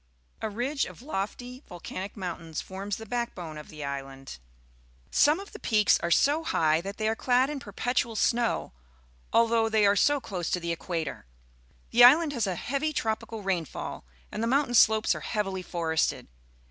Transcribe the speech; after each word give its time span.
A 0.41 0.49
ridge 0.49 0.85
of 0.85 1.03
lofty 1.03 1.61
volcanic 1.69 2.17
mountains 2.17 2.59
forms 2.59 2.95
the 2.97 3.05
backbone 3.05 3.55
of 3.55 3.67
the 3.69 3.83
island. 3.85 4.39
Some 5.11 5.39
of 5.39 5.51
the 5.51 5.59
peaks 5.59 5.99
are 5.99 6.09
so 6.09 6.41
liigh 6.43 6.81
that 6.81 6.97
they 6.97 7.07
are 7.07 7.15
clad 7.15 7.51
in 7.51 7.59
perpet 7.59 7.97
ual 7.97 8.17
snow, 8.17 8.73
although 9.31 9.69
they 9.69 9.85
are 9.85 9.95
so 9.95 10.19
close 10.19 10.49
to 10.49 10.59
the 10.59 10.71
equator. 10.71 11.27
The 11.91 12.03
island 12.03 12.33
has 12.33 12.47
a 12.47 12.55
heavy 12.55 12.93
tropical 12.93 13.43
rainfall, 13.43 14.03
and 14.31 14.41
the 14.41 14.47
mountain 14.47 14.73
slopes 14.73 15.13
are 15.13 15.19
heavily 15.19 15.61
forested. 15.61 16.27